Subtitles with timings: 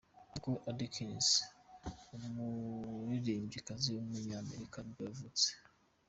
[0.29, 1.27] Nicole Atkins,
[2.15, 5.47] umuririmbyikazi w’umunyamerika nibwo yavutse.